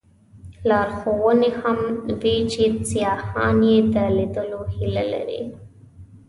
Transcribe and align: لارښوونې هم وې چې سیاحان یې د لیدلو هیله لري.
لارښوونې 0.69 1.49
هم 1.59 1.79
وې 2.21 2.35
چې 2.51 2.63
سیاحان 2.91 3.57
یې 3.69 3.77
د 3.93 3.95
لیدلو 4.17 4.61
هیله 4.75 5.03
لري. 5.13 5.41